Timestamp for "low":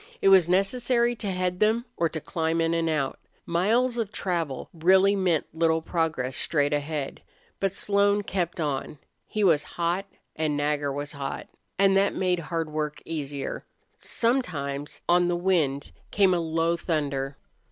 16.39-16.75